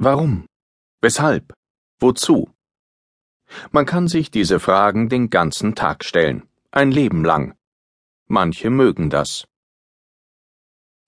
Warum? 0.00 0.46
Weshalb? 1.00 1.52
Wozu? 1.98 2.48
Man 3.72 3.84
kann 3.84 4.06
sich 4.06 4.30
diese 4.30 4.60
Fragen 4.60 5.08
den 5.08 5.28
ganzen 5.28 5.74
Tag 5.74 6.04
stellen, 6.04 6.48
ein 6.70 6.92
Leben 6.92 7.24
lang. 7.24 7.56
Manche 8.28 8.70
mögen 8.70 9.10
das. 9.10 9.48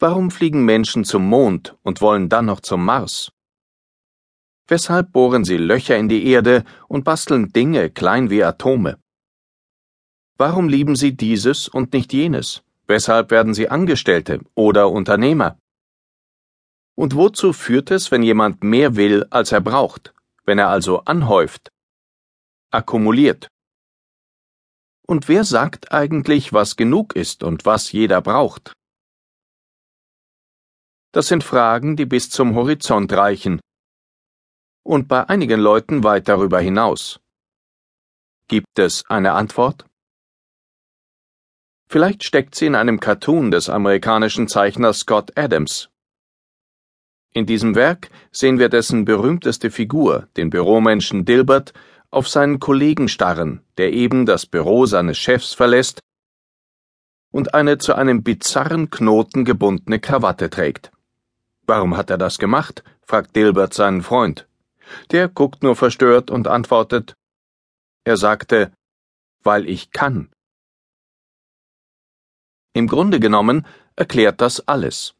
Warum 0.00 0.32
fliegen 0.32 0.64
Menschen 0.64 1.04
zum 1.04 1.24
Mond 1.28 1.76
und 1.82 2.00
wollen 2.00 2.28
dann 2.28 2.46
noch 2.46 2.58
zum 2.58 2.84
Mars? 2.84 3.30
Weshalb 4.66 5.12
bohren 5.12 5.44
sie 5.44 5.56
Löcher 5.56 5.96
in 5.96 6.08
die 6.08 6.26
Erde 6.26 6.64
und 6.88 7.04
basteln 7.04 7.52
Dinge 7.52 7.90
klein 7.90 8.28
wie 8.28 8.42
Atome? 8.42 8.98
Warum 10.36 10.68
lieben 10.68 10.96
sie 10.96 11.16
dieses 11.16 11.68
und 11.68 11.92
nicht 11.92 12.12
jenes? 12.12 12.64
Weshalb 12.88 13.30
werden 13.30 13.54
sie 13.54 13.68
Angestellte 13.68 14.40
oder 14.56 14.90
Unternehmer? 14.90 15.58
Und 16.96 17.14
wozu 17.14 17.52
führt 17.52 17.90
es, 17.90 18.10
wenn 18.10 18.22
jemand 18.22 18.62
mehr 18.62 18.96
will, 18.96 19.26
als 19.30 19.52
er 19.52 19.60
braucht, 19.60 20.14
wenn 20.44 20.58
er 20.58 20.68
also 20.68 21.00
anhäuft, 21.00 21.70
akkumuliert? 22.70 23.48
Und 25.06 25.28
wer 25.28 25.44
sagt 25.44 25.92
eigentlich, 25.92 26.52
was 26.52 26.76
genug 26.76 27.16
ist 27.16 27.42
und 27.42 27.64
was 27.64 27.92
jeder 27.92 28.20
braucht? 28.20 28.74
Das 31.12 31.26
sind 31.26 31.42
Fragen, 31.42 31.96
die 31.96 32.06
bis 32.06 32.30
zum 32.30 32.54
Horizont 32.54 33.12
reichen 33.12 33.60
und 34.84 35.08
bei 35.08 35.28
einigen 35.28 35.60
Leuten 35.60 36.04
weit 36.04 36.28
darüber 36.28 36.60
hinaus. 36.60 37.20
Gibt 38.48 38.78
es 38.78 39.04
eine 39.08 39.32
Antwort? 39.32 39.86
Vielleicht 41.88 42.24
steckt 42.24 42.54
sie 42.54 42.66
in 42.66 42.74
einem 42.74 43.00
Cartoon 43.00 43.50
des 43.50 43.68
amerikanischen 43.68 44.48
Zeichners 44.48 45.00
Scott 45.00 45.36
Adams. 45.36 45.90
In 47.32 47.46
diesem 47.46 47.74
Werk 47.76 48.10
sehen 48.32 48.58
wir 48.58 48.68
dessen 48.68 49.04
berühmteste 49.04 49.70
Figur, 49.70 50.28
den 50.36 50.50
Büromenschen 50.50 51.24
Dilbert, 51.24 51.72
auf 52.10 52.28
seinen 52.28 52.58
Kollegen 52.58 53.08
starren, 53.08 53.62
der 53.78 53.92
eben 53.92 54.26
das 54.26 54.46
Büro 54.46 54.86
seines 54.86 55.16
Chefs 55.16 55.54
verlässt 55.54 56.00
und 57.30 57.54
eine 57.54 57.78
zu 57.78 57.94
einem 57.94 58.24
bizarren 58.24 58.90
Knoten 58.90 59.44
gebundene 59.44 60.00
Krawatte 60.00 60.50
trägt. 60.50 60.90
Warum 61.66 61.96
hat 61.96 62.10
er 62.10 62.18
das 62.18 62.38
gemacht? 62.38 62.82
fragt 63.02 63.36
Dilbert 63.36 63.74
seinen 63.74 64.02
Freund. 64.02 64.48
Der 65.12 65.28
guckt 65.28 65.62
nur 65.62 65.76
verstört 65.76 66.30
und 66.32 66.48
antwortet 66.48 67.14
Er 68.04 68.16
sagte, 68.16 68.72
weil 69.44 69.68
ich 69.68 69.92
kann. 69.92 70.30
Im 72.72 72.88
Grunde 72.88 73.20
genommen 73.20 73.66
erklärt 73.94 74.40
das 74.40 74.66
alles. 74.66 75.14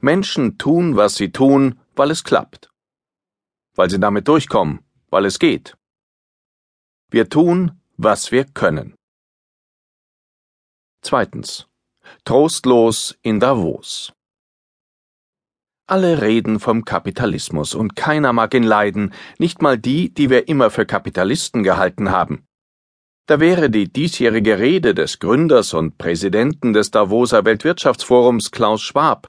Menschen 0.00 0.58
tun, 0.58 0.96
was 0.96 1.16
sie 1.16 1.32
tun, 1.32 1.78
weil 1.96 2.10
es 2.10 2.24
klappt. 2.24 2.70
Weil 3.74 3.90
sie 3.90 4.00
damit 4.00 4.28
durchkommen, 4.28 4.80
weil 5.10 5.24
es 5.24 5.38
geht. 5.38 5.76
Wir 7.10 7.28
tun, 7.28 7.80
was 7.96 8.30
wir 8.32 8.44
können. 8.44 8.94
Zweitens. 11.02 11.66
Trostlos 12.24 13.18
in 13.22 13.40
Davos. 13.40 14.12
Alle 15.86 16.22
reden 16.22 16.60
vom 16.60 16.84
Kapitalismus 16.84 17.74
und 17.74 17.96
keiner 17.96 18.32
mag 18.32 18.54
ihn 18.54 18.62
leiden, 18.62 19.12
nicht 19.38 19.60
mal 19.60 19.76
die, 19.76 20.14
die 20.14 20.30
wir 20.30 20.46
immer 20.46 20.70
für 20.70 20.86
Kapitalisten 20.86 21.62
gehalten 21.62 22.10
haben. 22.10 22.46
Da 23.26 23.40
wäre 23.40 23.70
die 23.70 23.92
diesjährige 23.92 24.58
Rede 24.58 24.94
des 24.94 25.18
Gründers 25.18 25.74
und 25.74 25.98
Präsidenten 25.98 26.72
des 26.72 26.90
Davoser 26.90 27.44
Weltwirtschaftsforums 27.44 28.50
Klaus 28.50 28.82
Schwab 28.82 29.26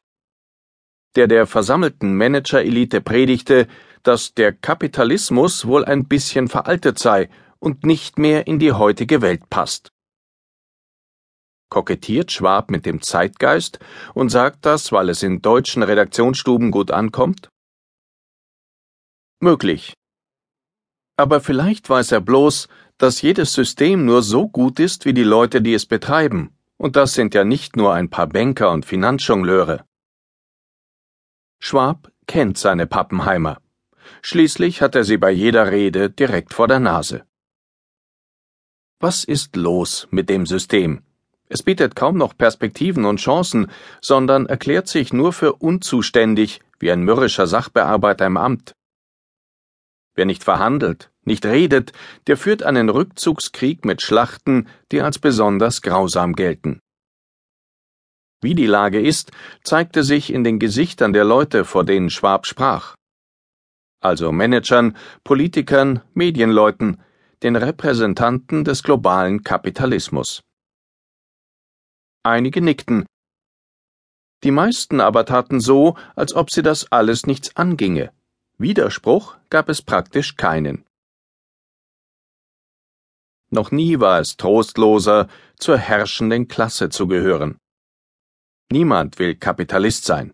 der 1.15 1.27
der 1.27 1.45
versammelten 1.47 2.15
Managerelite 2.15 3.01
predigte, 3.01 3.67
dass 4.03 4.33
der 4.33 4.53
Kapitalismus 4.53 5.65
wohl 5.65 5.85
ein 5.85 6.07
bisschen 6.07 6.47
veraltet 6.47 6.99
sei 6.99 7.29
und 7.59 7.83
nicht 7.83 8.17
mehr 8.17 8.47
in 8.47 8.59
die 8.59 8.71
heutige 8.71 9.21
Welt 9.21 9.49
passt. 9.49 9.91
Kokettiert 11.69 12.31
Schwab 12.31 12.69
mit 12.69 12.85
dem 12.85 13.01
Zeitgeist 13.01 13.79
und 14.13 14.29
sagt 14.29 14.65
das, 14.65 14.91
weil 14.91 15.09
es 15.09 15.23
in 15.23 15.41
deutschen 15.41 15.83
Redaktionsstuben 15.83 16.69
gut 16.69 16.91
ankommt? 16.91 17.49
Möglich. 19.39 19.93
Aber 21.17 21.39
vielleicht 21.39 21.89
weiß 21.89 22.11
er 22.11 22.21
bloß, 22.21 22.67
dass 22.97 23.21
jedes 23.21 23.53
System 23.53 24.05
nur 24.05 24.21
so 24.21 24.47
gut 24.47 24.79
ist 24.79 25.05
wie 25.05 25.13
die 25.13 25.23
Leute, 25.23 25.61
die 25.61 25.73
es 25.73 25.85
betreiben, 25.85 26.55
und 26.77 26.95
das 26.95 27.13
sind 27.13 27.33
ja 27.33 27.43
nicht 27.43 27.75
nur 27.75 27.93
ein 27.93 28.09
paar 28.09 28.27
Banker 28.27 28.71
und 28.71 28.85
Finanzjongleure. 28.85 29.85
Schwab 31.63 32.11
kennt 32.25 32.57
seine 32.57 32.87
Pappenheimer. 32.87 33.61
Schließlich 34.23 34.81
hat 34.81 34.95
er 34.95 35.03
sie 35.03 35.17
bei 35.17 35.29
jeder 35.29 35.71
Rede 35.71 36.09
direkt 36.09 36.55
vor 36.55 36.67
der 36.67 36.79
Nase. 36.79 37.23
Was 38.99 39.23
ist 39.23 39.55
los 39.55 40.07
mit 40.09 40.27
dem 40.27 40.47
System? 40.47 41.03
Es 41.49 41.61
bietet 41.61 41.95
kaum 41.95 42.17
noch 42.17 42.35
Perspektiven 42.35 43.05
und 43.05 43.19
Chancen, 43.19 43.69
sondern 44.01 44.47
erklärt 44.47 44.87
sich 44.87 45.13
nur 45.13 45.33
für 45.33 45.53
unzuständig 45.53 46.61
wie 46.79 46.91
ein 46.91 47.03
mürrischer 47.03 47.45
Sachbearbeiter 47.45 48.25
im 48.25 48.37
Amt. 48.37 48.73
Wer 50.15 50.25
nicht 50.25 50.43
verhandelt, 50.43 51.11
nicht 51.25 51.45
redet, 51.45 51.93
der 52.25 52.37
führt 52.37 52.63
einen 52.63 52.89
Rückzugskrieg 52.89 53.85
mit 53.85 54.01
Schlachten, 54.01 54.67
die 54.91 55.01
als 55.01 55.19
besonders 55.19 55.83
grausam 55.83 56.33
gelten. 56.33 56.81
Wie 58.41 58.55
die 58.55 58.65
Lage 58.65 58.99
ist, 58.99 59.31
zeigte 59.63 60.03
sich 60.03 60.33
in 60.33 60.43
den 60.43 60.57
Gesichtern 60.57 61.13
der 61.13 61.23
Leute, 61.23 61.63
vor 61.63 61.83
denen 61.85 62.09
Schwab 62.09 62.47
sprach. 62.47 62.95
Also 63.99 64.31
Managern, 64.31 64.97
Politikern, 65.23 66.01
Medienleuten, 66.15 67.03
den 67.43 67.55
Repräsentanten 67.55 68.63
des 68.63 68.81
globalen 68.81 69.43
Kapitalismus. 69.43 70.41
Einige 72.23 72.61
nickten. 72.61 73.05
Die 74.43 74.51
meisten 74.51 75.01
aber 75.01 75.25
taten 75.25 75.59
so, 75.59 75.95
als 76.15 76.33
ob 76.33 76.49
sie 76.49 76.63
das 76.63 76.91
alles 76.91 77.27
nichts 77.27 77.55
anginge. 77.55 78.11
Widerspruch 78.57 79.37
gab 79.51 79.69
es 79.69 79.83
praktisch 79.83 80.35
keinen. 80.35 80.83
Noch 83.51 83.69
nie 83.69 83.99
war 83.99 84.19
es 84.19 84.37
trostloser, 84.37 85.27
zur 85.57 85.77
herrschenden 85.77 86.47
Klasse 86.47 86.89
zu 86.89 87.07
gehören. 87.07 87.57
Niemand 88.71 89.19
will 89.19 89.35
Kapitalist 89.35 90.05
sein. 90.05 90.33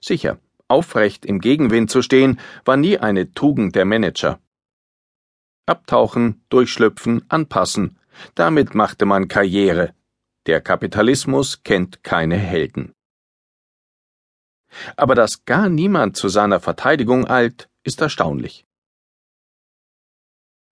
Sicher, 0.00 0.38
aufrecht 0.68 1.26
im 1.26 1.40
Gegenwind 1.40 1.90
zu 1.90 2.00
stehen, 2.00 2.40
war 2.64 2.78
nie 2.78 2.96
eine 2.96 3.34
Tugend 3.34 3.76
der 3.76 3.84
Manager. 3.84 4.40
Abtauchen, 5.66 6.42
durchschlüpfen, 6.48 7.22
anpassen, 7.28 7.98
damit 8.34 8.74
machte 8.74 9.04
man 9.04 9.28
Karriere. 9.28 9.94
Der 10.46 10.62
Kapitalismus 10.62 11.62
kennt 11.62 12.02
keine 12.02 12.38
Helden. 12.38 12.94
Aber 14.96 15.14
dass 15.14 15.44
gar 15.44 15.68
niemand 15.68 16.16
zu 16.16 16.28
seiner 16.28 16.58
Verteidigung 16.58 17.28
eilt, 17.28 17.68
ist 17.82 18.00
erstaunlich. 18.00 18.64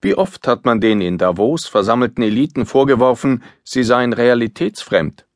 Wie 0.01 0.15
oft 0.15 0.49
hat 0.49 0.65
man 0.65 0.81
den 0.81 1.03
in 1.03 1.19
Davos 1.19 1.67
versammelten 1.67 2.23
Eliten 2.23 2.65
vorgeworfen, 2.65 3.43
sie 3.65 3.83
seien 3.83 4.15
realitätsfremd, 4.15 5.28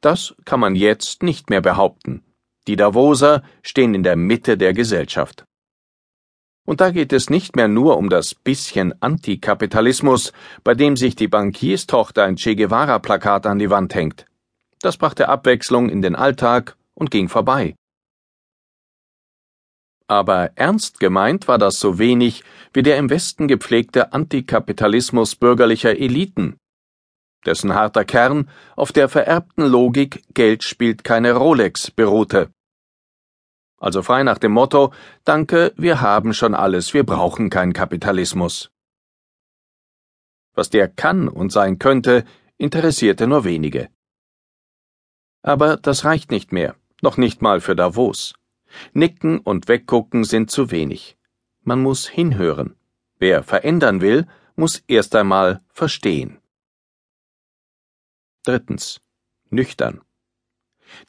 das 0.00 0.34
kann 0.44 0.60
man 0.60 0.74
jetzt 0.74 1.22
nicht 1.22 1.50
mehr 1.50 1.60
behaupten. 1.60 2.22
Die 2.66 2.76
Davoser 2.76 3.42
stehen 3.62 3.94
in 3.94 4.02
der 4.02 4.16
Mitte 4.16 4.56
der 4.56 4.72
Gesellschaft. 4.72 5.44
Und 6.66 6.80
da 6.80 6.90
geht 6.90 7.12
es 7.12 7.30
nicht 7.30 7.54
mehr 7.54 7.68
nur 7.68 7.96
um 7.96 8.10
das 8.10 8.34
bisschen 8.34 9.00
Antikapitalismus, 9.00 10.32
bei 10.64 10.74
dem 10.74 10.96
sich 10.96 11.14
die 11.14 11.28
Bankierstochter 11.28 12.24
ein 12.24 12.36
Che 12.36 12.56
Guevara-Plakat 12.56 13.46
an 13.46 13.60
die 13.60 13.70
Wand 13.70 13.94
hängt. 13.94 14.26
Das 14.80 14.96
brachte 14.96 15.28
Abwechslung 15.28 15.88
in 15.88 16.02
den 16.02 16.16
Alltag 16.16 16.76
und 16.94 17.12
ging 17.12 17.28
vorbei. 17.28 17.76
Aber 20.08 20.50
ernst 20.56 21.00
gemeint 21.00 21.48
war 21.48 21.58
das 21.58 21.78
so 21.78 21.98
wenig 21.98 22.44
wie 22.72 22.82
der 22.82 22.96
im 22.96 23.10
Westen 23.10 23.48
gepflegte 23.48 24.12
Antikapitalismus 24.12 25.36
bürgerlicher 25.36 25.96
Eliten, 25.98 26.58
dessen 27.44 27.74
harter 27.74 28.04
Kern 28.04 28.48
auf 28.74 28.92
der 28.92 29.08
vererbten 29.08 29.66
Logik 29.66 30.22
Geld 30.34 30.64
spielt 30.64 31.04
keine 31.04 31.32
Rolex 31.32 31.90
beruhte. 31.90 32.50
Also 33.78 34.02
frei 34.02 34.22
nach 34.22 34.38
dem 34.38 34.52
Motto 34.52 34.92
Danke, 35.24 35.72
wir 35.76 36.00
haben 36.00 36.32
schon 36.32 36.54
alles, 36.54 36.94
wir 36.94 37.04
brauchen 37.04 37.50
keinen 37.50 37.72
Kapitalismus. 37.72 38.70
Was 40.54 40.70
der 40.70 40.88
kann 40.88 41.28
und 41.28 41.52
sein 41.52 41.78
könnte, 41.78 42.24
interessierte 42.56 43.26
nur 43.26 43.44
wenige. 43.44 43.90
Aber 45.42 45.76
das 45.76 46.04
reicht 46.04 46.30
nicht 46.30 46.50
mehr, 46.52 46.74
noch 47.02 47.18
nicht 47.18 47.42
mal 47.42 47.60
für 47.60 47.76
Davos. 47.76 48.34
Nicken 48.92 49.38
und 49.38 49.68
weggucken 49.68 50.24
sind 50.24 50.50
zu 50.50 50.70
wenig. 50.70 51.16
Man 51.62 51.82
muss 51.82 52.08
hinhören. 52.08 52.76
Wer 53.18 53.42
verändern 53.42 54.00
will, 54.00 54.26
muss 54.56 54.82
erst 54.88 55.14
einmal 55.14 55.60
verstehen. 55.72 56.38
Drittens. 58.46 59.00
Nüchtern. 59.50 60.02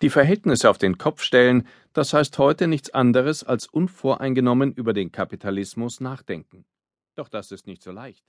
Die 0.01 0.09
Verhältnisse 0.09 0.71
auf 0.71 0.79
den 0.79 0.97
Kopf 0.97 1.21
stellen, 1.21 1.67
Das 1.93 2.11
heißt 2.11 2.39
heute 2.39 2.67
nichts 2.67 2.89
anderes 2.89 3.43
als 3.43 3.67
unvoreingenommen 3.67 4.73
über 4.73 4.93
den 4.93 5.11
Kapitalismus 5.11 5.99
nachdenken. 5.99 6.65
Doch 7.13 7.29
das 7.29 7.51
ist 7.51 7.67
nicht 7.67 7.83
so 7.83 7.91
leicht. 7.91 8.25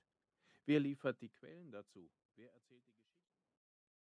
Wer 0.67 0.81
liefert 0.81 1.23
die 1.23 1.31
Quellen 1.31 1.71
dazu? 1.71 2.11